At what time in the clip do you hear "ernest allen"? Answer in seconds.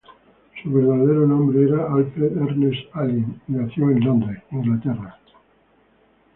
2.35-3.39